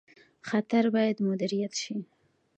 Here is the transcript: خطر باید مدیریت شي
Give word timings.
خطر 0.49 0.83
باید 0.95 1.17
مدیریت 1.27 1.73
شي 1.81 1.95